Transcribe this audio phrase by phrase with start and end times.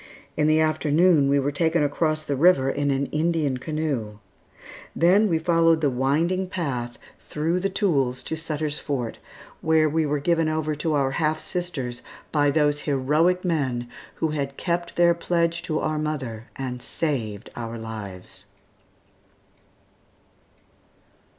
[0.35, 4.17] In the afternoon we were taken across the river in an Indian canoe.
[4.95, 9.19] Then we followed the winding path through the tules to Sutter's Fort,
[9.61, 12.01] where we were given over to our half sisters
[12.31, 17.77] by those heroic men who had kept their pledge to our mother and saved our
[17.77, 18.47] lives.